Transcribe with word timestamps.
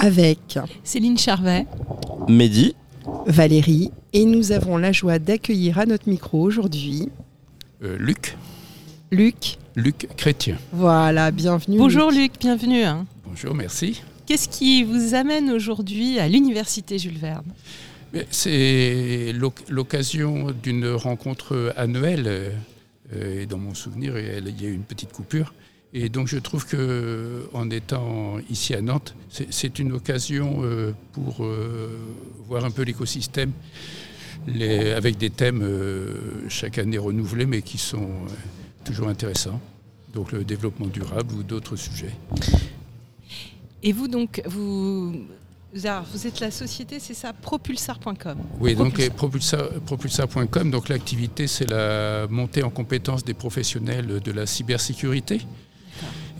avec 0.00 0.58
Céline 0.84 1.18
Charvet, 1.18 1.66
Mehdi, 2.28 2.74
Valérie, 3.26 3.90
et 4.12 4.24
nous 4.24 4.52
avons 4.52 4.76
la 4.76 4.92
joie 4.92 5.18
d'accueillir 5.18 5.78
à 5.78 5.86
notre 5.86 6.08
micro 6.08 6.40
aujourd'hui 6.42 7.08
Euh, 7.82 7.96
Luc, 7.98 8.36
Luc. 9.10 9.56
Luc 9.76 10.08
Chrétien. 10.16 10.56
Voilà, 10.72 11.30
bienvenue. 11.30 11.78
Bonjour 11.78 12.10
Luc, 12.10 12.32
bienvenue. 12.40 12.82
hein. 12.82 13.06
Bonjour, 13.24 13.54
merci. 13.54 14.02
Qu'est-ce 14.26 14.48
qui 14.48 14.82
vous 14.84 15.14
amène 15.14 15.50
aujourd'hui 15.50 16.18
à 16.18 16.28
l'université 16.28 16.98
Jules 16.98 17.18
Verne? 17.18 17.44
C'est 18.30 19.32
l'oc- 19.34 19.62
l'occasion 19.68 20.48
d'une 20.62 20.88
rencontre 20.88 21.72
annuelle. 21.76 22.24
euh, 22.26 22.50
Et 23.42 23.46
dans 23.46 23.58
mon 23.58 23.74
souvenir, 23.74 24.16
il 24.18 24.62
y 24.62 24.66
a 24.66 24.68
eu 24.68 24.72
une 24.74 24.82
petite 24.82 25.12
coupure. 25.12 25.52
Et 25.92 26.08
donc 26.08 26.28
je 26.28 26.38
trouve 26.38 26.66
que 26.66 27.48
en 27.52 27.68
étant 27.70 28.36
ici 28.48 28.74
à 28.74 28.80
Nantes, 28.80 29.14
c'est- 29.28 29.78
une 29.80 29.92
occasion 29.92 30.60
euh, 30.62 30.92
pour 31.12 31.44
euh, 31.44 31.98
voir 32.46 32.64
un 32.64 32.70
peu 32.70 32.82
l'écosystème 32.82 33.50
avec 34.96 35.18
des 35.18 35.30
thèmes 35.30 35.62
euh, 35.62 36.48
chaque 36.48 36.78
année 36.78 36.96
renouvelés, 36.98 37.46
mais 37.46 37.60
qui 37.62 37.76
sont 37.78 38.08
toujours 38.84 39.08
intéressants. 39.08 39.60
Donc 40.14 40.32
le 40.32 40.44
développement 40.44 40.86
durable 40.86 41.34
ou 41.34 41.42
d'autres 41.42 41.76
sujets. 41.76 42.14
Et 43.82 43.92
vous 43.92 44.08
donc, 44.08 44.42
vous, 44.46 45.12
vous 45.72 46.26
êtes 46.26 46.40
la 46.40 46.50
société, 46.50 46.98
c'est 47.00 47.14
ça, 47.14 47.32
propulsar.com. 47.32 48.38
Oui, 48.60 48.74
donc 48.74 48.98
propulsar- 49.16 49.78
propulsar.com, 49.86 50.70
donc 50.70 50.88
l'activité 50.88 51.46
c'est 51.46 51.68
la 51.68 52.26
montée 52.28 52.62
en 52.62 52.70
compétences 52.70 53.24
des 53.24 53.34
professionnels 53.34 54.20
de 54.20 54.32
la 54.32 54.46
cybersécurité. 54.46 55.40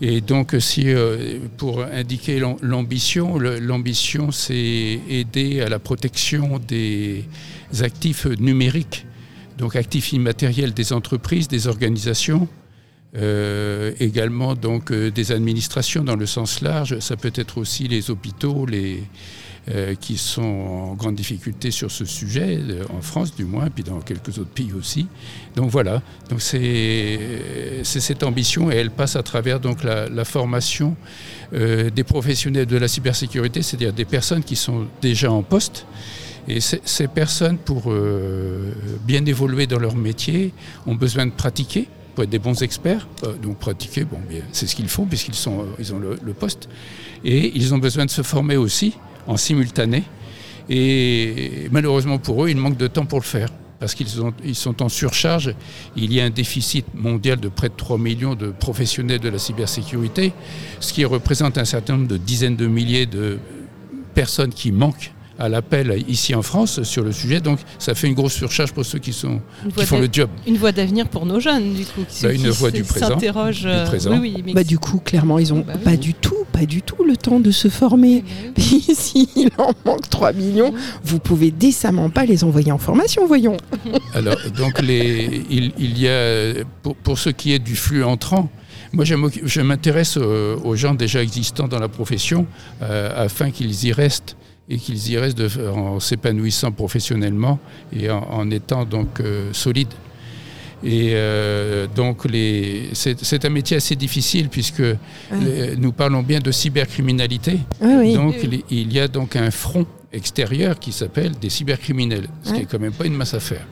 Et 0.03 0.19
donc 0.19 0.55
si 0.59 0.85
euh, 0.87 1.37
pour 1.57 1.83
indiquer 1.83 2.39
l'am- 2.39 2.57
l'ambition, 2.61 3.37
l'ambition 3.37 4.31
c'est 4.31 4.99
aider 5.07 5.61
à 5.61 5.69
la 5.69 5.77
protection 5.77 6.59
des 6.67 7.25
actifs 7.81 8.25
numériques, 8.25 9.05
donc 9.59 9.75
actifs 9.75 10.11
immatériels 10.11 10.73
des 10.73 10.91
entreprises, 10.91 11.47
des 11.47 11.67
organisations, 11.67 12.47
euh, 13.15 13.91
également 13.99 14.55
donc 14.55 14.91
euh, 14.91 15.11
des 15.11 15.31
administrations 15.31 16.03
dans 16.03 16.15
le 16.15 16.25
sens 16.25 16.61
large. 16.61 16.97
Ça 16.99 17.15
peut 17.15 17.33
être 17.35 17.59
aussi 17.59 17.87
les 17.87 18.09
hôpitaux, 18.09 18.65
les 18.65 19.03
euh, 19.69 19.95
qui 19.95 20.17
sont 20.17 20.41
en 20.41 20.93
grande 20.95 21.15
difficulté 21.15 21.69
sur 21.71 21.91
ce 21.91 22.05
sujet, 22.05 22.59
euh, 22.59 22.83
en 22.97 23.01
France 23.01 23.35
du 23.35 23.45
moins, 23.45 23.69
puis 23.69 23.83
dans 23.83 23.99
quelques 23.99 24.39
autres 24.39 24.49
pays 24.49 24.73
aussi. 24.73 25.07
Donc 25.55 25.69
voilà, 25.69 26.01
donc 26.29 26.41
c'est 26.41 27.19
c'est 27.83 27.99
cette 27.99 28.23
ambition 28.23 28.71
et 28.71 28.75
elle 28.75 28.91
passe 28.91 29.15
à 29.15 29.23
travers 29.23 29.59
donc 29.59 29.83
la, 29.83 30.25
formation 30.25 30.95
euh, 31.53 31.89
des 31.89 32.03
professionnels 32.03 32.65
de 32.65 32.77
la 32.77 32.87
cybersécurité, 32.87 33.61
c'est-à-dire 33.61 33.93
des 33.93 34.05
personnes 34.05 34.43
qui 34.43 34.55
sont 34.55 34.87
déjà 35.01 35.31
en 35.31 35.43
poste. 35.43 35.85
Et 36.47 36.59
ces 36.59 37.07
personnes, 37.07 37.57
pour 37.57 37.83
euh, 37.87 38.73
bien 39.05 39.23
évoluer 39.25 39.67
dans 39.67 39.79
leur 39.79 39.95
métier, 39.95 40.53
ont 40.87 40.95
besoin 40.95 41.25
de 41.25 41.31
pratiquer 41.31 41.87
pour 42.15 42.23
être 42.23 42.29
des 42.29 42.39
bons 42.39 42.61
experts. 42.63 43.07
Euh, 43.23 43.33
donc 43.35 43.57
pratiquer, 43.57 44.05
bon, 44.05 44.19
c'est 44.51 44.67
ce 44.67 44.75
qu'ils 44.75 44.89
font 44.89 45.05
puisqu'ils 45.05 45.35
sont, 45.35 45.59
euh, 45.59 45.65
ils 45.79 45.93
ont 45.93 45.99
le 45.99 46.33
poste. 46.33 46.67
Et 47.23 47.55
ils 47.55 47.73
ont 47.73 47.77
besoin 47.77 48.05
de 48.05 48.09
se 48.09 48.23
former 48.23 48.57
aussi 48.57 48.95
en 49.27 49.37
simultané. 49.37 50.03
Et 50.69 51.67
malheureusement 51.71 52.17
pour 52.17 52.45
eux, 52.45 52.49
il 52.49 52.57
manque 52.57 52.77
de 52.77 52.87
temps 52.87 53.05
pour 53.05 53.19
le 53.19 53.23
faire. 53.25 53.49
Parce 53.79 53.95
qu'ils 53.95 54.21
ont- 54.21 54.33
ils 54.45 54.53
sont 54.55 54.83
en 54.83 54.89
surcharge. 54.89 55.55
Il 55.95 56.13
y 56.13 56.21
a 56.21 56.25
un 56.25 56.29
déficit 56.29 56.85
mondial 56.93 57.39
de 57.39 57.47
près 57.49 57.67
de 57.69 57.73
3 57.75 57.97
millions 57.97 58.35
de 58.35 58.47
professionnels 58.51 59.19
de 59.19 59.29
la 59.29 59.39
cybersécurité, 59.39 60.33
ce 60.79 60.93
qui 60.93 61.03
représente 61.03 61.57
un 61.57 61.65
certain 61.65 61.93
nombre 61.97 62.07
de 62.07 62.17
dizaines 62.17 62.55
de 62.55 62.67
milliers 62.67 63.07
de 63.07 63.39
personnes 64.13 64.53
qui 64.53 64.71
manquent 64.71 65.11
à 65.39 65.49
l'appel 65.49 66.03
ici 66.07 66.35
en 66.35 66.43
France 66.43 66.83
sur 66.83 67.03
le 67.03 67.11
sujet. 67.11 67.39
Donc 67.41 67.57
ça 67.79 67.95
fait 67.95 68.05
une 68.07 68.13
grosse 68.13 68.33
surcharge 68.33 68.71
pour 68.71 68.85
ceux 68.85 68.99
qui, 68.99 69.13
sont, 69.13 69.41
qui 69.75 69.85
font 69.87 69.97
le 69.99 70.09
job. 70.11 70.29
Une 70.45 70.57
voie 70.57 70.71
d'avenir 70.71 71.07
pour 71.07 71.25
nos 71.25 71.39
jeunes, 71.39 71.73
du 71.73 71.83
coup. 71.85 72.01
ceux 72.07 72.27
Bah, 72.27 72.33
une 72.35 72.41
qui 72.43 72.47
voie 72.49 72.69
du 72.69 72.83
présent, 72.83 73.07
s'interrogent, 73.07 73.61
du 73.61 73.67
euh, 73.67 73.85
présent. 73.87 74.11
Oui, 74.11 74.31
oui, 74.35 74.43
mais 74.45 74.53
Bah, 74.53 74.63
du 74.63 74.77
coup, 74.77 74.99
clairement, 74.99 75.39
ils 75.39 75.51
ont 75.51 75.61
Bah 75.65 75.73
oui. 75.77 75.83
pas 75.83 75.97
du 75.97 76.13
tout, 76.13 76.40
pas 76.61 76.67
du 76.67 76.83
tout 76.83 77.03
le 77.03 77.17
temps 77.17 77.39
de 77.39 77.49
se 77.49 77.69
former. 77.69 78.23
Eh 78.37 78.49
ben 78.55 78.95
S'il 78.95 79.49
en 79.57 79.71
manque 79.83 80.07
3 80.09 80.33
millions, 80.33 80.71
vous 81.03 81.17
pouvez 81.17 81.49
décemment 81.49 82.09
pas 82.11 82.25
les 82.25 82.43
envoyer 82.43 82.71
en 82.71 82.77
formation, 82.77 83.25
voyons. 83.25 83.57
Alors, 84.13 84.37
donc, 84.55 84.79
les, 84.81 85.43
il, 85.49 85.71
il 85.79 85.97
y 85.97 86.07
a, 86.07 86.53
pour, 86.83 86.95
pour 86.95 87.17
ce 87.17 87.29
qui 87.31 87.53
est 87.53 87.59
du 87.59 87.75
flux 87.75 88.03
entrant, 88.03 88.49
moi, 88.93 89.05
je 89.05 89.61
m'intéresse 89.61 90.17
aux, 90.17 90.61
aux 90.63 90.75
gens 90.75 90.93
déjà 90.93 91.23
existants 91.23 91.67
dans 91.67 91.79
la 91.79 91.87
profession 91.87 92.45
euh, 92.83 93.25
afin 93.25 93.49
qu'ils 93.49 93.85
y 93.85 93.91
restent 93.91 94.35
et 94.69 94.77
qu'ils 94.77 95.09
y 95.09 95.17
restent 95.17 95.37
de- 95.39 95.67
en 95.69 95.99
s'épanouissant 95.99 96.71
professionnellement 96.71 97.57
et 97.91 98.09
en, 98.11 98.19
en 98.19 98.51
étant 98.51 98.85
donc 98.85 99.19
euh, 99.19 99.49
solides. 99.53 99.93
Et 100.83 101.11
euh, 101.13 101.85
donc, 101.95 102.23
c'est 102.93 103.45
un 103.45 103.49
métier 103.49 103.77
assez 103.77 103.95
difficile 103.95 104.49
puisque 104.49 104.81
les- 104.81 105.75
nous 105.77 105.91
parlons 105.91 106.23
bien 106.23 106.39
de 106.39 106.51
cybercriminalité. 106.51 107.59
Oui. 107.81 108.13
Donc 108.13 108.35
Oui, 108.43 108.63
il 108.71 108.91
y 108.91 108.99
a 108.99 109.07
donc 109.07 109.35
un 109.35 109.51
front 109.51 109.85
extérieur 110.11 110.79
qui 110.79 110.91
s'appelle 110.91 111.33
des 111.39 111.49
cybercriminels, 111.49 112.27
ce 112.43 112.49
qui 112.49 112.55
Ouais. 112.55 112.61
est 112.63 112.65
quand 112.65 112.79
même 112.79 112.93
pas 112.93 113.05
une 113.05 113.13
masse 113.15 113.33
à 113.33 113.39
faire. 113.39 113.65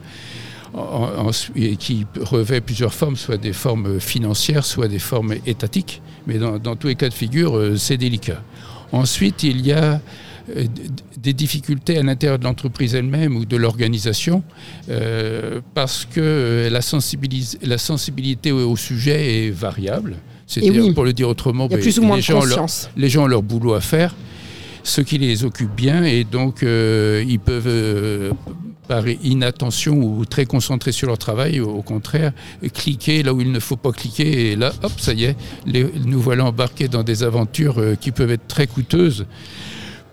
En- 0.72 1.26
en- 1.28 1.30
et 1.56 1.74
qui 1.76 2.06
revêt 2.20 2.60
plusieurs 2.60 2.94
formes, 2.94 3.16
soit 3.16 3.36
des 3.38 3.52
formes 3.52 3.98
financières, 3.98 4.64
soit 4.64 4.86
des 4.86 5.00
formes 5.00 5.34
étatiques. 5.44 6.00
Mais 6.28 6.38
dans, 6.38 6.58
dans 6.58 6.76
tous 6.76 6.86
les 6.86 6.94
cas 6.94 7.08
de 7.08 7.14
figure, 7.14 7.56
euh, 7.56 7.76
c'est 7.76 7.96
délicat. 7.96 8.40
Ensuite, 8.92 9.42
il 9.42 9.66
y 9.66 9.72
a 9.72 10.00
des 11.16 11.32
difficultés 11.32 11.98
à 11.98 12.02
l'intérieur 12.02 12.38
de 12.38 12.44
l'entreprise 12.44 12.94
elle-même 12.94 13.36
ou 13.36 13.44
de 13.44 13.56
l'organisation 13.56 14.42
euh, 14.88 15.60
parce 15.74 16.04
que 16.04 16.20
euh, 16.20 16.70
la, 16.70 16.80
sensibilis- 16.80 17.58
la 17.62 17.78
sensibilité 17.78 18.52
au, 18.52 18.70
au 18.70 18.76
sujet 18.76 19.46
est 19.46 19.50
variable. 19.50 20.16
C'est-à-dire, 20.46 20.84
oui. 20.84 20.92
pour 20.94 21.04
le 21.04 21.12
dire 21.12 21.28
autrement, 21.28 21.66
Il 21.66 21.70
y 21.72 21.74
a 21.74 21.76
ben, 21.76 21.82
plus 21.82 21.98
ou 21.98 22.02
moins 22.02 22.16
les 22.16 22.22
gens, 22.22 22.44
leur- 22.44 22.66
les 22.96 23.08
gens 23.08 23.24
ont 23.24 23.28
leur 23.28 23.42
boulot 23.42 23.74
à 23.74 23.80
faire, 23.80 24.16
ce 24.82 25.00
qui 25.00 25.18
les 25.18 25.44
occupe 25.44 25.74
bien, 25.76 26.02
et 26.04 26.24
donc 26.24 26.62
euh, 26.62 27.24
ils 27.28 27.38
peuvent, 27.38 27.68
euh, 27.68 28.32
par 28.88 29.06
inattention 29.06 29.94
ou 30.02 30.24
très 30.24 30.46
concentrés 30.46 30.90
sur 30.90 31.06
leur 31.06 31.18
travail, 31.18 31.60
au 31.60 31.82
contraire, 31.82 32.32
cliquer 32.74 33.22
là 33.22 33.32
où 33.32 33.40
il 33.40 33.52
ne 33.52 33.60
faut 33.60 33.76
pas 33.76 33.92
cliquer, 33.92 34.50
et 34.50 34.56
là, 34.56 34.72
hop, 34.82 34.92
ça 34.98 35.12
y 35.12 35.22
est, 35.24 35.36
les- 35.66 35.86
nous 36.04 36.20
voilà 36.20 36.44
embarqués 36.46 36.88
dans 36.88 37.04
des 37.04 37.22
aventures 37.22 37.78
euh, 37.78 37.94
qui 37.94 38.10
peuvent 38.10 38.32
être 38.32 38.48
très 38.48 38.66
coûteuses 38.66 39.26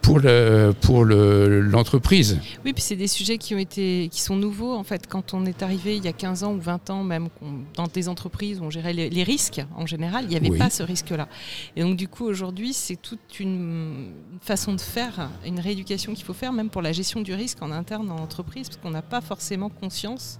pour 0.02 0.20
le- 0.20 0.74
pour 0.82 1.04
le- 1.04 1.60
l'entreprise. 1.62 2.40
Oui, 2.64 2.74
puis 2.74 2.82
c'est 2.82 2.96
des 2.96 3.08
sujets 3.08 3.38
qui 3.38 3.54
ont 3.56 3.58
été, 3.58 4.08
qui 4.12 4.22
sont 4.22 4.36
nouveaux 4.36 4.74
en 4.74 4.84
fait. 4.84 5.06
Quand 5.08 5.34
on 5.34 5.46
est 5.46 5.62
arrivé 5.64 5.98
il 5.98 6.04
y 6.06 6.08
a 6.08 6.14
15 6.14 6.44
ans 6.44 6.54
ou 6.54 6.60
20 6.62 6.90
ans, 6.90 7.04
même 7.04 7.28
dans 7.76 7.88
des 7.88 8.08
entreprises 8.08 8.60
où 8.60 8.64
on 8.64 8.70
gérait 8.70 8.94
les, 8.94 9.10
les 9.10 9.24
risques 9.24 9.62
en 9.76 9.86
général, 9.86 10.24
il 10.26 10.30
n'y 10.30 10.36
avait 10.38 10.50
Oui. 10.50 10.58
pas 10.58 10.70
ce 10.70 10.84
risque-là. 10.84 11.28
Et 11.76 11.82
donc 11.82 11.98
du 11.98 12.08
coup 12.08 12.26
aujourd'hui, 12.26 12.74
c'est 12.74 12.96
toute 12.96 13.40
une, 13.40 14.12
façon 14.42 14.74
de 14.74 14.82
faire, 14.82 15.30
une 15.46 15.60
rééducation 15.60 16.14
qu'il 16.14 16.24
faut 16.26 16.34
faire, 16.34 16.54
même 16.54 16.70
pour 16.70 16.82
la 16.82 16.92
gestion 16.94 17.22
du 17.22 17.34
risque 17.34 17.62
en 17.62 17.72
interne 17.72 18.08
dans 18.08 18.16
l'entreprise, 18.18 18.70
parce 18.70 18.80
qu'on 18.82 18.92
n'a 18.92 19.02
pas 19.02 19.20
forcément 19.22 19.70
conscience 19.70 20.40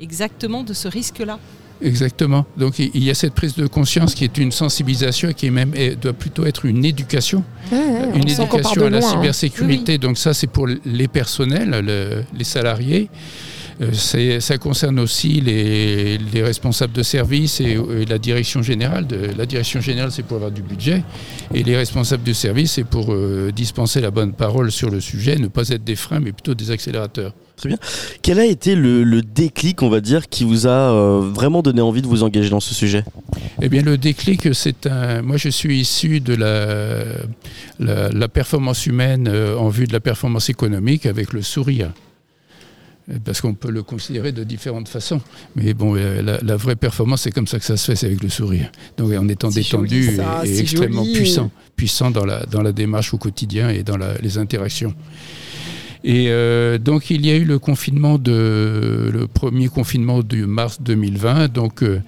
exactement 0.00 0.62
de 0.64 0.72
ce 0.72 0.88
risque-là. 0.88 1.38
Exactement. 1.80 2.44
Donc 2.56 2.80
il 2.80 3.04
y 3.04 3.08
a 3.10 3.14
cette 3.14 3.34
prise 3.34 3.54
de 3.54 3.68
conscience 3.68 4.14
qui 4.16 4.24
est 4.24 4.36
une 4.38 4.50
sensibilisation 4.50 5.28
et 5.28 5.34
qui 5.34 5.46
est 5.46 5.50
même 5.50 5.72
est- 5.76 5.94
doit 5.94 6.12
plutôt 6.12 6.44
être 6.44 6.64
une 6.66 6.84
éducation. 6.84 7.44
Ouais, 7.70 7.78
ouais, 7.78 8.08
une 8.16 8.28
éducation 8.28 8.80
de 8.80 8.86
à 8.86 8.90
la 8.90 8.98
loin, 9.00 9.08
hein. 9.08 9.12
cybersécurité. 9.12 9.96
Donc 9.98 10.18
ça, 10.18 10.34
c'est 10.34 10.48
pour 10.48 10.66
les 10.66 11.06
personnels, 11.08 11.70
le- 11.84 12.24
les 12.36 12.44
salariés. 12.44 13.08
Euh, 13.80 13.92
ça 14.40 14.58
concerne 14.58 14.98
aussi 14.98 15.40
les, 15.40 16.18
les 16.18 16.42
responsables 16.42 16.92
de 16.92 17.04
service 17.04 17.60
et, 17.60 17.78
et 18.00 18.06
la 18.06 18.18
direction 18.18 18.60
générale. 18.60 19.06
De, 19.06 19.30
la 19.38 19.46
direction 19.46 19.80
générale, 19.80 20.10
c'est 20.10 20.24
pour 20.24 20.38
avoir 20.38 20.50
du 20.50 20.62
budget. 20.62 21.04
Et 21.54 21.62
les 21.62 21.76
responsables 21.76 22.24
du 22.24 22.34
service, 22.34 22.72
c'est 22.72 22.82
pour 22.82 23.12
euh, 23.12 23.52
dispenser 23.54 24.00
la 24.00 24.10
bonne 24.10 24.32
parole 24.32 24.72
sur 24.72 24.90
le 24.90 25.00
sujet, 25.00 25.36
ne 25.36 25.46
pas 25.46 25.68
être 25.68 25.84
des 25.84 25.94
freins, 25.94 26.18
mais 26.18 26.32
plutôt 26.32 26.54
des 26.54 26.72
accélérateurs. 26.72 27.32
Quel 28.22 28.38
a 28.38 28.44
été 28.44 28.74
le, 28.74 29.02
le 29.04 29.22
déclic, 29.22 29.82
on 29.82 29.88
va 29.88 30.00
dire, 30.00 30.28
qui 30.28 30.44
vous 30.44 30.66
a 30.66 30.70
euh, 30.70 31.20
vraiment 31.34 31.62
donné 31.62 31.80
envie 31.80 32.02
de 32.02 32.06
vous 32.06 32.22
engager 32.22 32.50
dans 32.50 32.60
ce 32.60 32.74
sujet? 32.74 33.04
Eh 33.62 33.68
bien, 33.68 33.82
le 33.82 33.98
déclic, 33.98 34.54
c'est 34.54 34.86
un. 34.86 35.22
Moi, 35.22 35.36
je 35.36 35.48
suis 35.48 35.80
issu 35.80 36.20
de 36.20 36.34
la, 36.34 37.04
la, 37.80 38.08
la 38.10 38.28
performance 38.28 38.86
humaine 38.86 39.28
euh, 39.28 39.56
en 39.56 39.68
vue 39.68 39.86
de 39.86 39.92
la 39.92 40.00
performance 40.00 40.48
économique 40.48 41.06
avec 41.06 41.32
le 41.32 41.42
sourire. 41.42 41.90
Parce 43.24 43.40
qu'on 43.40 43.54
peut 43.54 43.70
le 43.70 43.82
considérer 43.82 44.32
de 44.32 44.44
différentes 44.44 44.86
façons. 44.86 45.22
Mais 45.56 45.72
bon, 45.72 45.96
euh, 45.96 46.20
la, 46.20 46.40
la 46.42 46.56
vraie 46.56 46.76
performance, 46.76 47.22
c'est 47.22 47.30
comme 47.30 47.46
ça 47.46 47.58
que 47.58 47.64
ça 47.64 47.78
se 47.78 47.86
fait, 47.86 47.96
c'est 47.96 48.04
avec 48.04 48.22
le 48.22 48.28
sourire. 48.28 48.70
Donc 48.98 49.10
en 49.14 49.26
étant 49.28 49.48
détendu 49.48 50.04
joli, 50.04 50.16
ça, 50.16 50.42
et, 50.44 50.58
extrêmement 50.58 51.04
joli. 51.04 51.14
puissant. 51.16 51.50
Puissant 51.74 52.10
dans 52.10 52.26
la, 52.26 52.44
dans 52.44 52.60
la 52.60 52.72
démarche 52.72 53.14
au 53.14 53.16
quotidien 53.16 53.70
et 53.70 53.82
dans 53.82 53.96
la- 53.96 54.18
les 54.20 54.36
interactions. 54.36 54.92
Et 56.04 56.26
euh, 56.28 56.78
donc 56.78 57.10
il 57.10 57.26
y 57.26 57.30
a 57.30 57.36
eu 57.36 57.44
le 57.44 57.58
confinement 57.58 58.18
de 58.18 59.10
le 59.12 59.26
premier 59.26 59.68
confinement 59.68 60.20
de 60.22 60.44
mars 60.44 60.80
2020. 60.80 61.48
Donc 61.52 61.82
euh, 61.82 62.00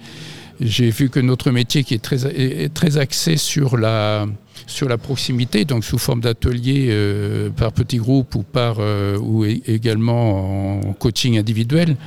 j'ai 0.59 0.89
vu 0.89 1.09
que 1.09 1.19
notre 1.19 1.51
métier 1.51 1.83
qui 1.83 1.93
est 1.95 1.99
très, 1.99 2.69
très 2.69 2.97
axé 2.97 3.37
sur 3.37 3.77
la 3.77 4.27
sur 4.67 4.87
la 4.87 4.97
proximité, 4.97 5.65
donc 5.65 5.83
sous 5.83 5.97
forme 5.97 6.21
d'ateliers 6.21 6.87
euh, 6.91 7.49
par 7.49 7.73
petits 7.73 7.97
groupes 7.97 8.35
ou 8.35 8.43
par 8.43 8.77
ou 9.19 9.43
également 9.45 10.79
en 10.79 10.93
coaching 10.93 11.37
individuel, 11.37 11.97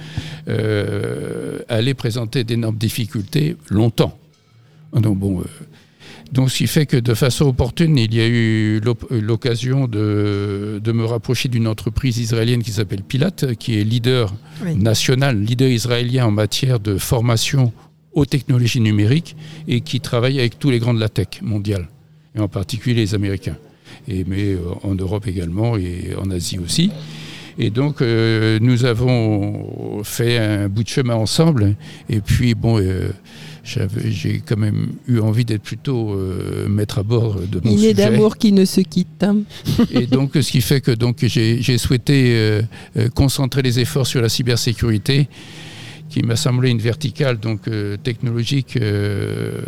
allait 1.69 1.95
présenter 1.95 2.45
d'énormes 2.45 2.79
difficultés 2.79 3.57
longtemps. 3.71 4.17
Donc 4.95 5.19
bon. 5.19 5.43
Donc, 6.33 6.51
ce 6.51 6.59
qui 6.59 6.67
fait 6.67 6.87
que 6.87 6.97
de 6.97 7.15
façon 7.15 7.47
opportune, 7.47 7.97
il 7.97 8.15
y 8.15 8.21
a 8.21 8.27
eu 8.27 8.81
l'occasion 9.11 9.87
de, 9.87 10.81
de, 10.83 10.93
me 10.93 11.05
rapprocher 11.05 11.49
d'une 11.49 11.69
entreprise 11.69 12.19
israélienne 12.19 12.63
qui 12.63 12.73
s'appelle 12.73 13.03
Pilate, 13.03 13.55
qui 13.55 13.79
est 13.79 13.85
leader 13.85 14.35
national, 14.77 15.41
leader 15.41 15.69
israélien 15.69 16.27
en 16.27 16.31
matière 16.31 16.81
de 16.81 16.97
formation 16.99 17.73
aux 18.15 18.27
technologies 18.27 18.81
numériques 18.81 19.37
et 19.69 19.81
qui 19.81 20.01
travaille 20.01 20.39
avec 20.39 20.59
tous 20.59 20.71
les 20.71 20.79
grands 20.79 20.95
de 20.95 21.01
la 21.01 21.09
tech 21.09 21.43
mondiale, 21.43 21.89
et 22.35 22.41
en 22.41 22.49
particulier 22.49 22.97
les 22.97 23.15
Américains, 23.15 23.57
et, 24.09 24.25
mais 24.25 24.55
euh, 24.55 24.61
en 24.83 24.95
Europe 24.95 25.27
également 25.27 25.77
et 25.77 26.15
en 26.17 26.31
Asie 26.31 26.59
aussi. 26.59 26.91
Et 27.59 27.71
donc, 27.71 28.03
euh, 28.03 28.59
nous 28.61 28.85
avons 28.85 30.03
fait 30.03 30.39
un 30.39 30.69
bout 30.69 30.83
de 30.83 30.89
chemin 30.89 31.15
ensemble. 31.15 31.77
Et 32.09 32.21
puis, 32.21 32.55
bon, 32.55 32.81
euh, 32.81 33.11
j'ai 33.65 34.43
quand 34.47 34.59
même 34.59 34.93
eu 35.09 35.19
envie 35.19 35.45
d'être 35.45 35.63
plutôt 35.63 36.17
maître 36.69 36.99
à 36.99 37.03
bord 37.03 37.37
de 37.41 37.61
mon 37.65 37.71
Il 37.71 37.85
est 37.85 37.95
d'amour 37.95 38.37
qui 38.37 38.53
ne 38.53 38.65
se 38.65 38.81
quitte. 38.83 39.23
Hein. 39.23 39.39
et 39.91 40.07
donc, 40.19 40.33
ce 40.35 40.51
qui 40.51 40.61
fait 40.61 40.81
que 40.81 40.91
donc 40.91 41.25
j'ai 41.25 41.79
souhaité 41.79 42.61
concentrer 43.15 43.63
les 43.63 43.81
efforts 43.81 44.07
sur 44.07 44.21
la 44.21 44.29
cybersécurité 44.29 45.29
qui 46.15 46.23
m'a 46.23 46.37
semblé 46.37 46.71
une 46.71 46.79
verticale 46.79 47.39
donc 47.39 47.67
euh, 47.67 47.97
technologique 47.97 48.77
euh, 48.77 49.61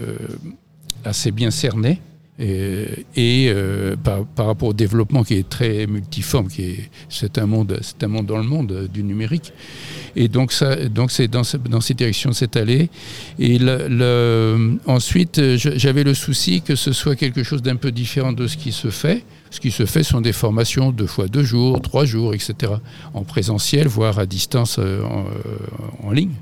assez 1.05 1.33
bien 1.33 1.51
cernée 1.51 2.01
et, 2.39 3.49
euh, 3.49 3.97
par, 3.97 4.47
rapport 4.47 4.69
au 4.69 4.73
développement 4.75 5.25
qui 5.25 5.35
est 5.35 5.49
très 5.49 5.87
multiforme, 5.87 6.49
qui 6.49 6.63
est 6.63 6.91
c'est 7.09 7.39
un 7.39 7.47
monde 7.47 7.79
c'est 7.83 8.03
un 8.05 8.09
monde 8.09 8.27
dans 8.27 8.37
le 8.37 8.45
monde 8.45 8.89
du 8.93 9.03
numérique 9.03 9.53
et 10.17 10.29
donc 10.29 10.53
ça 10.53 10.77
donc 10.77 11.11
c'est 11.11 11.29
dans, 11.29 11.43
dans 11.71 11.81
ces 11.81 11.95
directions 11.95 12.33
cette 12.33 12.57
allée 12.57 12.91
et 13.39 13.59
le, 13.59 14.79
ensuite 14.87 15.41
j'avais 15.57 16.05
le 16.05 16.13
souci 16.13 16.61
que 16.61 16.77
ce 16.77 16.93
soit 16.93 17.17
quelque 17.17 17.43
chose 17.43 17.63
d'un 17.63 17.77
peu 17.77 17.91
différent 17.91 18.33
de 18.33 18.47
ce 18.47 18.57
qui 18.59 18.73
se 18.73 18.91
fait 18.91 19.25
ce 19.51 19.61
qui 19.61 19.71
se 19.71 19.87
fait 19.87 20.03
sont 20.03 20.21
des 20.21 20.33
formations 20.33 20.93
deux 20.93 21.07
fois 21.07 21.29
deux 21.29 21.43
jours, 21.43 21.81
trois 21.81 22.05
jours, 22.05 22.35
etc. 22.35 22.75
En 23.15 23.23
présentiel, 23.23 23.87
voire 23.89 24.19
à 24.19 24.27
distance 24.27 24.77
euh, 24.79 25.03
en, 26.03 26.11
ligne. 26.11 26.35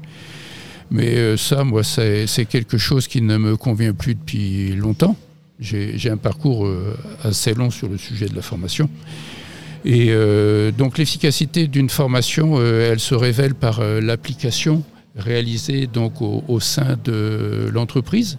Mais 0.91 1.17
euh, 1.17 1.37
ça, 1.37 1.65
moi, 1.65 1.83
c'est 1.85 2.27
quelque 2.49 2.79
chose 2.79 3.07
qui 3.07 3.21
ne 3.23 3.37
me 3.37 3.57
convient 3.57 3.93
plus 3.93 4.15
depuis 4.15 4.73
longtemps. 4.75 5.17
J'ai 5.61 6.11
un 6.11 6.17
parcours 6.17 6.67
euh, 6.67 6.97
assez 7.23 7.55
long 7.55 7.71
sur 7.71 7.89
le 7.89 7.97
sujet 7.97 8.27
de 8.27 8.35
la 8.35 8.43
formation. 8.43 8.89
Et 9.85 10.15
donc 10.79 10.97
l'efficacité 10.97 11.67
d'une 11.67 11.91
formation, 11.91 12.59
elle 12.59 13.01
se 13.01 13.15
révèle 13.15 13.55
par 13.55 13.83
l'application 13.83 14.83
réalisée 15.15 15.87
donc 15.87 16.23
au 16.23 16.59
sein 16.59 16.97
de 17.05 17.69
l'entreprise. 17.71 18.39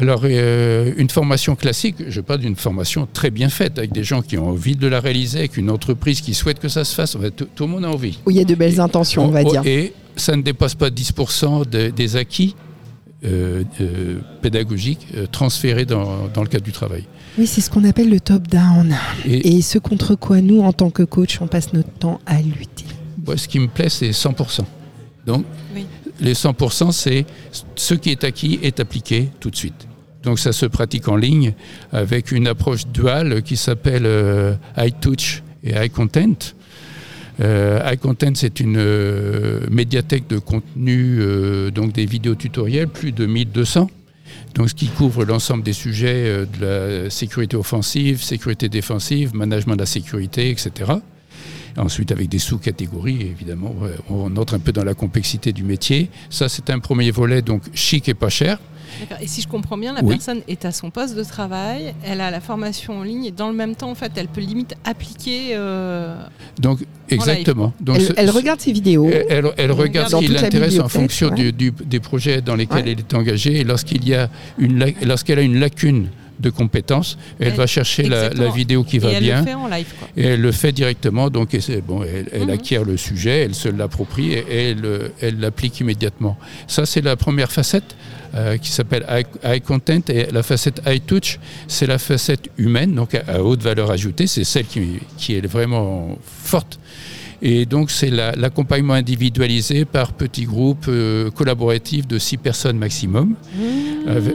Alors, 0.00 0.22
euh, 0.24 0.92
une 0.96 1.10
formation 1.10 1.54
classique, 1.56 1.96
je 2.08 2.22
parle 2.22 2.40
d'une 2.40 2.56
formation 2.56 3.06
très 3.12 3.30
bien 3.30 3.50
faite, 3.50 3.78
avec 3.78 3.92
des 3.92 4.02
gens 4.02 4.22
qui 4.22 4.38
ont 4.38 4.48
envie 4.48 4.74
de 4.74 4.86
la 4.86 4.98
réaliser, 4.98 5.40
avec 5.40 5.58
une 5.58 5.70
entreprise 5.70 6.22
qui 6.22 6.32
souhaite 6.32 6.58
que 6.58 6.68
ça 6.68 6.84
se 6.84 6.94
fasse. 6.94 7.18
tout, 7.36 7.48
le 7.60 7.66
monde 7.66 7.84
a 7.84 7.90
envie. 7.90 8.18
Où 8.24 8.30
il 8.30 8.38
y 8.38 8.40
a 8.40 8.44
de 8.44 8.54
belles 8.54 8.80
intentions, 8.80 9.26
on 9.26 9.30
va 9.30 9.44
dire. 9.44 9.60
Et 9.66 9.92
ça 10.16 10.36
ne 10.36 10.42
dépasse 10.42 10.74
pas 10.74 10.88
10% 10.88 11.66
des 11.68 12.16
acquis 12.16 12.56
euh, 13.24 13.64
euh, 13.80 14.20
pédagogiques 14.40 15.06
transférés 15.30 15.84
dans, 15.84 16.30
le 16.34 16.46
cadre 16.46 16.64
du 16.64 16.72
travail. 16.72 17.04
Oui, 17.38 17.46
c'est 17.46 17.60
ce 17.60 17.70
qu'on 17.70 17.84
appelle 17.84 18.10
le 18.10 18.20
top-down. 18.20 18.94
Et, 19.26 19.60
ce 19.62 19.78
contre 19.78 20.14
quoi 20.14 20.40
nous, 20.40 20.62
en 20.62 20.72
tant 20.72 20.90
que 20.90 21.02
coach, 21.02 21.40
on 21.40 21.46
passe 21.46 21.72
notre 21.72 21.90
temps 21.90 22.20
à 22.26 22.40
lutter. 22.40 22.86
ce 23.36 23.48
qui 23.48 23.58
me 23.58 23.68
plaît, 23.68 23.88
c'est 23.88 24.10
100%. 24.10 24.62
Donc, 25.26 25.44
les 26.20 26.34
100%, 26.34 26.92
c'est 26.92 27.26
ce 27.76 27.94
qui 27.94 28.10
est 28.10 28.24
acquis 28.24 28.58
est 28.62 28.80
appliqué 28.80 29.28
tout 29.40 29.50
de 29.50 29.56
suite. 29.56 29.86
Donc 30.22 30.38
ça 30.38 30.52
se 30.52 30.66
pratique 30.66 31.08
en 31.08 31.16
ligne 31.16 31.54
avec 31.92 32.30
une 32.30 32.46
approche 32.46 32.86
duale 32.86 33.42
qui 33.42 33.56
s'appelle 33.56 34.04
euh, 34.04 34.54
iTouch 34.76 35.42
et 35.64 35.72
iContent. 35.84 36.54
Euh, 37.40 37.80
iContent, 37.92 38.36
c'est 38.36 38.60
une 38.60 38.76
euh, 38.76 39.66
médiathèque 39.70 40.26
de 40.28 40.38
contenu, 40.38 41.18
euh, 41.20 41.70
donc 41.70 41.92
des 41.92 42.04
vidéos 42.04 42.34
tutoriels, 42.34 42.88
plus 42.88 43.12
de 43.12 43.26
1200. 43.26 43.90
Donc, 44.54 44.68
ce 44.68 44.74
qui 44.74 44.88
couvre 44.88 45.24
l'ensemble 45.24 45.62
des 45.62 45.72
sujets 45.72 46.44
de 46.46 47.04
la 47.04 47.10
sécurité 47.10 47.56
offensive, 47.56 48.22
sécurité 48.22 48.68
défensive, 48.68 49.34
management 49.34 49.74
de 49.74 49.80
la 49.80 49.86
sécurité, 49.86 50.50
etc. 50.50 50.92
Ensuite, 51.76 52.12
avec 52.12 52.28
des 52.28 52.38
sous-catégories, 52.38 53.20
évidemment, 53.22 53.74
on 54.08 54.36
entre 54.36 54.54
un 54.54 54.58
peu 54.58 54.72
dans 54.72 54.84
la 54.84 54.94
complexité 54.94 55.52
du 55.52 55.62
métier. 55.62 56.10
Ça, 56.28 56.48
c'est 56.48 56.70
un 56.70 56.78
premier 56.78 57.10
volet, 57.10 57.42
donc 57.42 57.62
chic 57.74 58.08
et 58.08 58.14
pas 58.14 58.28
cher. 58.28 58.58
Et 59.20 59.26
si 59.26 59.40
je 59.40 59.48
comprends 59.48 59.78
bien, 59.78 59.94
la 59.94 60.02
personne 60.02 60.40
est 60.48 60.64
à 60.64 60.72
son 60.72 60.90
poste 60.90 61.16
de 61.16 61.24
travail, 61.24 61.94
elle 62.04 62.20
a 62.20 62.30
la 62.30 62.40
formation 62.40 62.98
en 62.98 63.02
ligne 63.02 63.26
et 63.26 63.30
dans 63.30 63.48
le 63.48 63.54
même 63.54 63.74
temps, 63.74 63.90
en 63.90 63.94
fait, 63.94 64.12
elle 64.16 64.28
peut 64.28 64.40
limite 64.40 64.74
appliquer. 64.84 65.50
Euh, 65.52 66.16
Donc, 66.58 66.80
exactement. 67.08 67.72
Donc, 67.80 67.98
elle, 68.16 68.30
regarde 68.30 68.60
ses 68.60 68.72
vidéos. 68.72 69.08
Elle, 69.28 69.72
regarde 69.72 70.10
ce 70.10 70.16
qui 70.16 70.28
l'intéresse 70.28 70.78
en 70.80 70.88
fonction 70.88 71.30
des 71.30 72.00
projets 72.00 72.40
dans 72.40 72.56
lesquels 72.56 72.88
elle 72.88 72.98
est 72.98 73.14
engagée. 73.14 73.60
Et 73.60 73.64
lorsqu'il 73.64 74.06
y 74.06 74.14
a 74.14 74.28
une, 74.58 74.92
lorsqu'elle 75.02 75.38
a 75.38 75.42
une 75.42 75.58
lacune 75.58 76.08
de 76.40 76.50
compétences. 76.50 77.18
Elle, 77.38 77.54
va 77.54 77.66
chercher 77.66 78.04
la, 78.04 78.30
vidéo 78.50 78.84
qui 78.84 78.98
va 78.98 79.10
et 79.10 79.14
elle 79.14 79.22
bien. 79.22 79.40
Le 79.40 79.46
fait 79.46 79.54
en 79.54 79.68
live, 79.68 79.86
Et 80.16 80.24
elle 80.24 80.40
le 80.40 80.52
fait 80.52 80.72
directement. 80.72 81.30
Donc, 81.30 81.56
bon, 81.86 82.02
elle, 82.02 82.42
mhm. 82.42 82.50
acquiert 82.50 82.84
le 82.84 82.96
sujet, 82.96 83.40
elle 83.40 83.54
se 83.54 83.68
l'approprie 83.68 84.32
et 84.32 84.74
elle 85.20 85.40
l'applique 85.40 85.80
immédiatement. 85.80 86.36
Ça, 86.66 86.86
c'est 86.86 87.02
la 87.02 87.16
première 87.16 87.52
facette. 87.52 87.96
Euh, 88.32 88.58
qui 88.58 88.70
s'appelle 88.70 89.04
Eye 89.42 89.60
Content 89.60 90.02
et 90.08 90.28
la 90.30 90.44
facette 90.44 90.80
Eye 90.86 91.00
Touch, 91.00 91.40
c'est 91.66 91.86
la 91.86 91.98
facette 91.98 92.48
humaine, 92.58 92.94
donc 92.94 93.16
à, 93.16 93.42
haute 93.42 93.60
valeur 93.60 93.90
ajoutée, 93.90 94.28
c'est 94.28 94.44
celle 94.44 94.66
qui, 94.66 95.00
qui, 95.16 95.34
est 95.34 95.44
vraiment 95.44 96.16
forte. 96.22 96.78
Et 97.42 97.66
donc 97.66 97.90
c'est 97.90 98.10
l'accompagnement 98.10 98.94
individualisé 98.94 99.84
par 99.84 100.12
petits 100.12 100.44
groupes 100.44 100.86
euh, 100.86 101.30
collaboratifs 101.32 102.06
de 102.06 102.20
six 102.20 102.36
personnes 102.36 102.78
maximum. 102.78 103.34
Mmh. 103.56 104.08
Avec, 104.08 104.34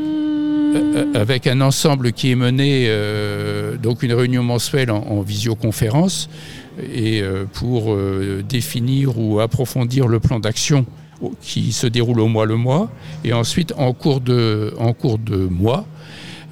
un 1.48 1.62
ensemble 1.62 2.12
qui 2.12 2.32
est 2.32 2.36
mené, 2.36 2.86
euh, 2.88 3.78
donc 3.78 4.04
une 4.04 4.14
réunion 4.14 4.44
mensuelle 4.44 4.92
en, 4.92 5.04
en 5.04 5.22
visioconférence, 5.22 6.30
et 6.94 7.24
pour 7.54 7.98
définir 8.50 9.18
ou 9.18 9.40
approfondir 9.40 10.10
le 10.10 10.20
plan 10.20 10.42
d'action 10.42 10.86
qui 11.42 11.72
se 11.72 11.88
déroule 11.88 12.20
au 12.20 12.28
mois 12.28 12.46
le 12.46 12.58
mois, 12.58 12.90
et 13.24 13.32
ensuite 13.32 13.74
en 13.78 13.94
cours 13.94 14.20
de, 14.20 14.74
en 14.78 14.92
cours 14.92 15.18
de 15.18 15.38
mois, 15.38 15.86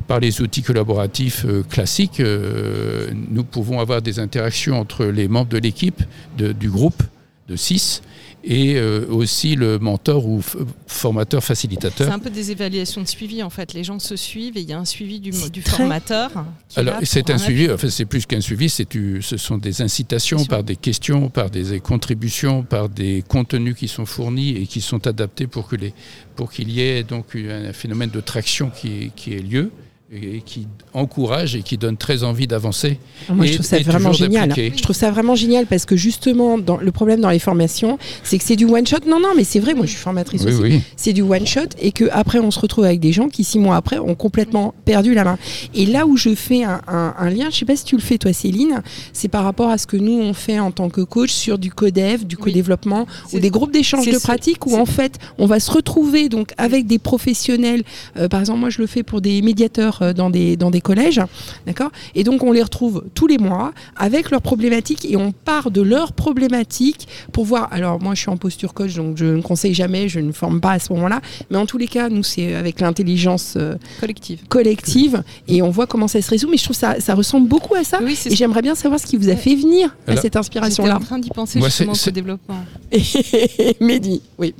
par 0.08 0.20
les 0.20 0.42
outils 0.42 0.64
collaboratifs 0.64 1.46
euh, 1.46 1.64
classiques, 1.64 2.20
euh, 2.20 3.10
nous 3.30 3.44
pouvons 3.44 3.80
avoir 3.80 4.02
des 4.02 4.20
interactions 4.20 4.80
entre 4.80 5.06
les 5.06 5.28
membres 5.28 5.50
de 5.50 5.58
l'équipe, 5.58 6.04
du 6.38 6.70
groupe 6.70 7.04
de 7.48 7.56
6, 7.56 8.02
et 8.44 8.76
euh, 8.76 9.06
aussi 9.10 9.56
le 9.56 9.80
mentor 9.80 10.26
ou 10.28 10.42
formateur 10.88 11.44
facilitateur. 11.44 12.08
C'est 12.08 12.14
un 12.14 12.20
peu 12.20 12.30
des 12.30 12.52
évaluations 12.52 13.02
de 13.02 13.08
suivi 13.08 13.42
en 13.42 13.50
fait. 13.50 13.74
Les 13.74 13.84
gens 13.84 14.00
se 14.00 14.16
suivent 14.16 14.58
et 14.58 14.62
il 14.62 14.70
y 14.70 14.74
a 14.74 14.80
un 14.80 14.86
suivi 14.86 15.20
du, 15.20 15.32
du 15.52 15.62
formateur. 15.62 16.32
Alors 16.76 16.96
c'est 17.04 17.30
un 17.30 17.38
suivi, 17.38 17.72
en 17.72 17.78
fait, 17.78 17.90
c'est 17.90 18.06
plus 18.06 18.26
qu'un 18.26 18.42
suivi, 18.42 18.70
c'est 18.70 18.88
ce 19.22 19.38
sont 19.38 19.58
des 19.58 19.82
incitations 19.82 20.46
par 20.46 20.64
des 20.64 20.76
questions, 20.76 21.30
par 21.30 21.50
des 21.50 21.80
contributions, 21.80 22.64
par 22.64 22.90
des 22.90 23.24
contenus 23.28 23.76
qui 23.76 23.88
sont 23.88 24.06
fournis 24.06 24.50
et 24.58 24.68
qui 24.68 24.82
sont 24.82 25.08
adaptés 25.08 25.48
pour 25.48 25.68
que 25.68 25.76
les 25.76 25.94
pour 26.36 26.52
qu'il 26.52 26.70
y 26.72 26.82
ait 26.82 27.04
donc 27.04 27.36
un 27.36 27.74
phénomène 27.74 28.10
de 28.10 28.20
traction 28.20 28.70
qui, 28.70 29.12
qui 29.16 29.34
ait 29.34 29.40
lieu 29.40 29.72
et 30.16 30.42
qui 30.46 30.68
encourage 30.94 31.56
et 31.56 31.64
qui 31.64 31.78
donne 31.78 31.98
très 31.98 32.24
envie 32.24 32.48
d'avancer. 32.48 33.00
Moi, 33.30 33.46
je 33.46 33.54
trouve 33.54 33.66
ça 33.66 33.80
vraiment 33.80 34.14
génial. 34.14 34.54
Je 34.56 34.82
trouve 34.82 34.96
ça 34.96 35.12
vraiment 35.12 35.36
génial 35.36 35.66
parce 35.66 35.86
que 35.86 35.96
justement, 35.96 36.58
dans, 36.58 36.78
le 36.78 36.92
problème 36.92 37.20
dans 37.20 37.30
les 37.30 37.40
formations, 37.40 37.98
c'est 38.24 38.38
que 38.38 38.44
c'est 38.44 38.56
du 38.56 38.66
one 38.66 38.86
shot. 38.86 38.98
Non, 39.08 39.20
non, 39.20 39.30
mais 39.36 39.44
c'est 39.44 39.60
vrai. 39.60 39.74
Moi, 39.74 39.86
je 39.86 39.92
suis 39.92 40.00
formatrice 40.00 40.46
aussi. 40.46 40.82
C'est 40.96 41.14
du 41.14 41.22
one 41.22 41.48
shot 41.48 41.62
et 41.80 41.92
que 41.92 42.06
après, 42.12 42.40
on 42.40 42.52
se 42.52 42.60
retrouve 42.60 42.86
avec 42.86 43.00
des 43.00 43.12
gens 43.12 43.30
qui 43.30 43.44
six 43.44 43.60
mois 43.60 43.76
après 43.76 43.98
ont 44.00 44.16
complètement 44.16 44.74
perdu 44.86 45.14
la 45.14 45.24
main. 45.24 45.38
Et 45.74 45.86
là 45.86 46.06
où 46.06 46.18
je 46.18 46.36
fais 46.36 46.64
un, 46.64 47.30
lien, 47.30 47.50
je 47.50 47.58
sais 47.58 47.66
pas 47.66 47.76
si 47.76 47.86
tu 47.86 47.96
le 47.96 48.02
fais 48.02 48.18
toi, 48.18 48.34
Céline, 48.34 48.82
c'est 49.14 49.28
par 49.28 49.44
rapport 49.44 49.70
à 49.70 49.78
ce 49.78 49.88
que 49.88 49.98
nous 49.98 50.20
on 50.20 50.34
fait 50.34 50.60
en 50.60 50.72
tant 50.72 50.90
que 50.90 51.02
coach 51.02 51.32
sur 51.32 51.58
du 51.58 51.72
codev, 51.72 52.26
du 52.26 52.38
co-développement 52.38 53.08
ou 53.34 53.40
des 53.40 53.50
groupes 53.50 53.72
d'échange 53.72 54.06
de 54.06 54.18
pratiques 54.18 54.66
où 54.68 54.76
en 54.76 54.86
fait, 54.86 55.18
on 55.38 55.46
va 55.46 55.60
se 55.60 55.72
retrouver 55.72 56.30
donc 56.30 56.52
avec 56.58 56.86
des 56.86 57.00
professionnels. 57.00 57.84
Euh, 58.18 58.28
par 58.28 58.40
exemple, 58.40 58.60
moi, 58.60 58.70
je 58.70 58.80
le 58.80 58.88
fais 58.88 59.04
pour 59.04 59.22
des 59.22 59.42
médiateurs 59.42 60.03
être 60.10 60.18
dans 60.18 60.30
des, 60.30 60.58
dans 60.58 60.72
des 60.72 60.82
collèges, 60.82 61.22
d'accord? 61.66 61.92
Et 62.16 62.24
donc 62.24 62.44
on 62.44 62.52
les 62.52 62.62
retrouve 62.64 63.04
tous 63.14 63.28
les 63.28 63.38
mois 63.38 63.74
avec 63.96 64.32
leurs 64.32 64.42
problématiques 64.42 65.06
et 65.10 65.16
on 65.18 65.32
part 65.32 65.72
de 65.72 65.82
leurs 65.82 66.14
problématiques 66.14 67.08
pour 67.32 67.46
voir. 67.46 67.68
Alors 67.72 68.02
moi 68.02 68.16
je 68.16 68.22
suis 68.22 68.30
en 68.30 68.38
posture 68.38 68.74
coach, 68.74 68.96
donc 68.96 69.18
je 69.18 69.26
ne 69.26 69.42
conseille 69.42 69.74
jamais, 69.74 70.10
je 70.10 70.20
ne 70.20 70.32
forme 70.32 70.62
pas 70.62 70.72
à 70.72 70.80
ce 70.80 70.92
moment-là, 70.94 71.22
mais 71.50 71.58
en 71.58 71.66
tous 71.66 71.78
les 71.78 71.88
cas, 71.88 72.10
nous 72.10 72.24
c'est 72.24 72.56
avec 72.56 72.80
l'intelligence 72.80 73.58
collective. 74.00 74.40
collective 74.50 75.24
et 75.48 75.62
on 75.62 75.70
voit 75.70 75.88
comment 75.88 76.08
ça 76.08 76.22
se 76.22 76.30
résout. 76.30 76.50
Mais 76.50 76.58
je 76.58 76.64
trouve 76.64 76.76
ça, 76.76 77.00
ça 77.00 77.16
ressemble 77.16 77.48
beaucoup 77.48 77.76
à 77.76 77.84
ça. 77.84 78.00
et 78.02 78.36
j'aimerais 78.36 78.62
bien 78.62 78.76
savoir 78.76 79.00
ce 79.00 79.06
qui 79.06 79.18
vous 79.18 79.30
a 79.30 79.36
fait 79.36 79.56
venir 79.56 79.96
à 80.08 80.16
cette 80.16 80.36
inspiration-là. 80.36 80.98
en 80.98 81.00
train 81.00 81.20
d'y 81.20 81.30
penser 81.30 81.62
justement 81.62 81.94
ce 81.94 82.10
développement. 82.10 82.64
Mehdi, 83.80 84.22
oui. 84.38 84.54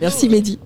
Merci 0.00 0.28
Mehdi. 0.28 0.58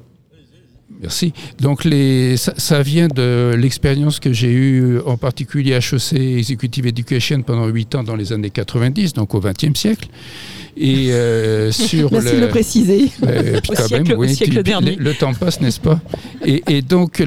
Merci. 1.01 1.33
Donc 1.61 1.85
les, 1.85 2.37
ça, 2.37 2.83
vient 2.83 3.09
de 3.09 3.55
l'expérience 3.59 4.21
que 4.21 4.33
j'ai 4.33 4.53
eue 4.53 5.01
en 5.05 5.17
particulier 5.17 5.75
à 5.75 5.79
HEC 5.79 6.15
Executive 6.15 6.87
Education 6.87 7.43
pendant 7.43 7.67
8 7.67 7.95
ans 7.97 8.05
dans 8.05 8.17
les 8.17 8.33
années 8.33 8.51
90, 8.51 9.13
donc 9.13 9.35
au 9.35 9.41
XXe 9.41 9.79
siècle. 9.79 10.09
Et 10.77 11.13
euh, 11.13 11.71
sur 11.71 12.11
Merci 12.11 12.31
le, 12.31 12.37
de 12.37 12.41
le 12.41 12.49
préciser. 12.49 13.11
Euh, 13.25 13.61
quand 13.65 13.91
même, 13.91 14.15
oui, 14.17 14.37
le, 14.99 15.13
temps 15.15 15.33
passe, 15.33 15.61
n'est-ce 15.61 15.81
pas? 15.81 16.01
Et, 16.45 16.83
donc, 16.83 17.23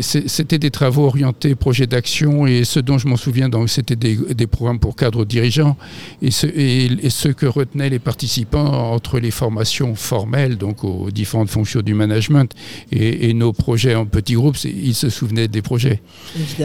c'était 0.00 0.58
des 0.58 0.70
travaux 0.70 1.06
orientés 1.06 1.54
projet 1.54 1.86
d'action 1.86 2.46
et 2.46 2.64
ce 2.64 2.80
dont 2.80 2.98
je 2.98 3.06
m'en 3.06 3.16
souviens, 3.16 3.48
c'était 3.66 3.96
des, 3.96 4.16
des, 4.34 4.46
programmes 4.46 4.80
pour 4.80 4.96
cadres 4.96 5.24
dirigeants 5.24 5.76
et 6.20 6.30
ce, 6.30 6.46
et, 6.46 7.10
ce, 7.10 7.28
que 7.28 7.46
retenaient 7.46 7.90
les 7.90 7.98
participants 7.98 8.92
entre 8.92 9.20
les 9.20 9.30
formations 9.30 9.94
formelles, 9.94 10.56
donc 10.56 10.82
aux 10.84 11.10
différentes 11.10 11.50
fonctions 11.50 11.80
du 11.80 11.94
management, 11.94 12.52
et, 12.90 13.32
nos 13.34 13.52
projets 13.52 13.94
en 13.94 14.06
petits 14.06 14.34
groupes, 14.34 14.56
ils 14.64 14.94
se 14.94 15.08
souvenaient 15.08 15.48
des 15.48 15.62
projets. 15.62 16.00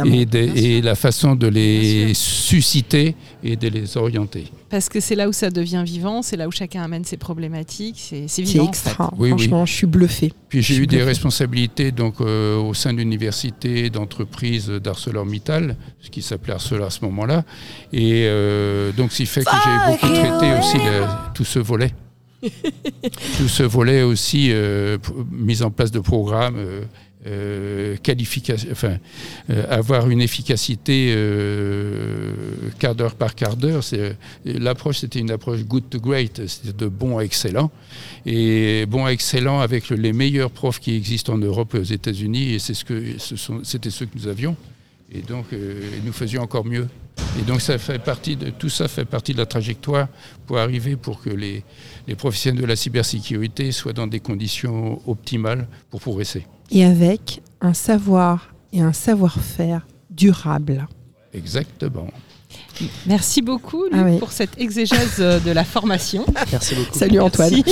Et, 0.05 0.27
et 0.55 0.81
la 0.81 0.95
façon 0.95 1.35
de 1.35 1.47
les 1.47 2.13
susciter 2.13 3.15
et 3.43 3.55
de 3.55 3.67
les 3.67 3.97
orienter. 3.97 4.45
Parce 4.75 4.89
que 4.89 4.99
c'est 4.99 5.15
là 5.15 5.29
où 5.29 5.31
ça 5.31 5.51
devient 5.51 5.83
vivant, 5.85 6.21
c'est 6.21 6.35
là 6.35 6.49
où 6.49 6.51
chacun 6.51 6.83
amène 6.83 7.05
ses 7.05 7.15
problématiques, 7.15 7.95
c'est 8.27 8.41
vivant. 8.41 8.65
C'est 8.65 8.69
extra, 8.69 9.09
franchement, 9.17 9.65
je 9.65 9.73
suis 9.73 9.87
bluffé. 9.87 10.33
Puis 10.49 10.61
j'ai 10.61 10.75
eu 10.75 10.85
des 10.85 11.01
responsabilités 11.01 11.93
donc, 11.93 12.15
euh, 12.19 12.57
au 12.57 12.73
sein 12.73 12.93
d'universités, 12.93 13.89
d'entreprises 13.89 14.67
d'ArcelorMittal, 14.67 15.77
ce 16.01 16.09
qui 16.09 16.21
s'appelait 16.21 16.55
Arcelor 16.55 16.87
à 16.87 16.89
ce 16.89 17.05
moment-là. 17.05 17.45
Et 17.93 18.25
euh, 18.25 18.91
donc, 18.91 19.13
ce 19.13 19.17
qui 19.19 19.25
fait 19.27 19.45
que 19.45 19.49
j'ai 19.49 19.93
beaucoup 19.93 20.13
traité 20.13 20.59
aussi 20.59 20.77
tout 21.33 21.45
ce 21.45 21.59
volet. 21.59 21.93
tout 22.43 23.47
ce 23.47 23.63
volet 23.63 24.03
aussi, 24.03 24.49
euh, 24.51 24.97
mise 25.31 25.63
en 25.63 25.71
place 25.71 25.91
de 25.91 26.01
programmes 26.01 26.57
euh, 27.27 27.95
euh, 29.49 29.65
avoir 29.69 30.09
une 30.09 30.21
efficacité 30.21 31.13
euh, 31.15 32.33
quart 32.77 32.93
d'heure 32.93 33.15
par 33.15 33.33
quart 33.33 33.55
d'heure. 33.55 33.81
L'approche, 34.45 34.99
c'était 34.99 35.19
une 35.19 35.31
approche 35.31 35.63
good 35.63 35.89
to 35.89 35.99
great, 35.99 36.47
c'était 36.47 36.73
de 36.73 36.87
bon 36.87 37.17
à 37.17 37.23
excellent. 37.23 37.71
Et 38.25 38.85
bon 38.85 39.05
à 39.05 39.11
excellent 39.11 39.59
avec 39.59 39.89
les 39.89 40.13
meilleurs 40.13 40.51
profs 40.51 40.79
qui 40.79 40.95
existent 40.95 41.33
en 41.33 41.37
Europe 41.39 41.73
et 41.75 41.79
aux 41.79 41.83
États-Unis, 41.83 42.53
et 42.53 42.59
c'est 42.59 42.73
ce 42.73 42.85
que 42.85 43.15
c'était 43.63 43.89
ceux 43.89 44.05
que 44.05 44.17
nous 44.17 44.27
avions. 44.27 44.55
Et 45.11 45.21
donc, 45.21 45.45
nous 46.03 46.13
faisions 46.13 46.41
encore 46.41 46.65
mieux. 46.65 46.87
Et 47.39 47.43
donc, 47.43 47.61
ça 47.61 47.77
fait 47.77 47.99
partie 47.99 48.35
de, 48.35 48.49
tout 48.49 48.69
ça 48.69 48.87
fait 48.87 49.05
partie 49.05 49.33
de 49.33 49.37
la 49.37 49.45
trajectoire 49.45 50.07
pour 50.45 50.57
arriver 50.57 50.95
pour 50.95 51.21
que 51.21 51.29
les 51.29 51.63
professionnels 52.17 52.61
de 52.61 52.67
la 52.67 52.75
cybersécurité 52.75 53.71
soient 53.71 53.93
dans 53.93 54.07
des 54.07 54.19
conditions 54.19 55.01
optimales 55.07 55.67
pour 55.89 56.01
progresser 56.01 56.45
et 56.71 56.83
avec 56.83 57.41
un 57.61 57.73
savoir 57.73 58.53
et 58.73 58.81
un 58.81 58.93
savoir-faire 58.93 59.87
durable. 60.09 60.87
Exactement. 61.33 62.07
Merci 63.05 63.41
beaucoup 63.41 63.85
Luc, 63.85 63.93
ah 63.95 64.19
pour 64.19 64.31
cette 64.31 64.59
exégèse 64.59 65.17
de 65.19 65.51
la 65.51 65.63
formation. 65.63 66.25
Merci 66.51 66.75
beaucoup. 66.75 66.97
Salut 66.97 67.19
Antoine. 67.19 67.63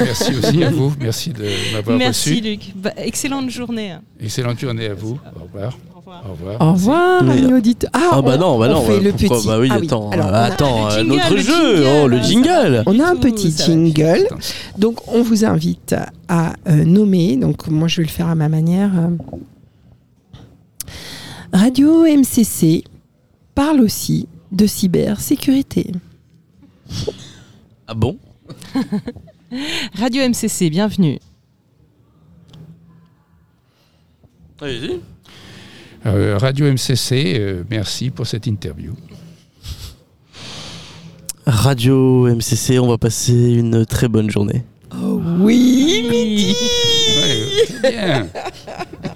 Merci, 0.00 0.34
aussi 0.36 0.64
à 0.64 0.70
vous. 0.70 0.92
Merci 0.98 1.30
de 1.30 1.44
m'avoir 1.72 1.96
reçu. 1.96 1.98
Merci 1.98 2.40
Luc. 2.40 2.72
Bah, 2.74 2.92
excellente 2.96 3.50
journée. 3.50 3.96
Excellente 4.20 4.58
journée 4.58 4.86
à 4.86 4.94
vous. 4.94 5.18
Au 5.36 5.44
revoir. 5.44 5.78
Au 6.08 6.32
revoir. 6.32 6.56
Au 6.60 6.72
revoir, 6.72 7.22
Ah, 7.92 8.10
ah 8.12 8.22
bah 8.22 8.38
non, 8.38 8.58
bah 8.58 8.68
non. 8.68 8.78
On 8.80 8.86
fait 8.86 9.00
le 9.00 9.12
petit. 9.12 9.28
Bah 9.46 9.58
oui, 9.58 9.68
ah 9.70 9.76
attends, 9.76 10.10
attends 10.10 11.04
notre 11.04 11.36
jeu, 11.36 11.86
oh, 11.86 12.08
le 12.08 12.18
jingle. 12.22 12.82
On 12.86 12.98
a 12.98 13.10
un 13.10 13.16
petit 13.16 13.50
jingle. 13.50 14.26
Donc, 14.78 15.06
on 15.08 15.22
vous 15.22 15.44
invite 15.44 15.94
à 16.28 16.54
euh, 16.68 16.84
nommer. 16.84 17.36
Donc, 17.36 17.68
moi, 17.68 17.88
je 17.88 17.98
vais 17.98 18.04
le 18.04 18.12
faire 18.12 18.28
à 18.28 18.34
ma 18.34 18.48
manière. 18.48 18.90
Euh, 18.96 19.10
Radio 21.52 22.04
MCC 22.04 22.84
parle 23.54 23.80
aussi 23.80 24.28
de 24.50 24.66
cybersécurité. 24.66 25.92
Ah 27.86 27.94
bon? 27.94 28.16
Radio 29.94 30.26
MCC, 30.26 30.70
bienvenue. 30.70 31.18
Allez-y. 34.60 35.00
Euh, 36.06 36.38
Radio 36.38 36.66
MCC, 36.66 37.34
euh, 37.38 37.64
merci 37.70 38.10
pour 38.10 38.26
cette 38.26 38.46
interview. 38.46 38.94
Radio 41.46 42.26
MCC, 42.28 42.78
on 42.78 42.88
va 42.88 42.98
passer 42.98 43.52
une 43.54 43.84
très 43.86 44.08
bonne 44.08 44.30
journée. 44.30 44.64
Oh 44.92 45.20
oui, 45.40 46.04
midi 46.08 46.54
bien. 47.82 48.28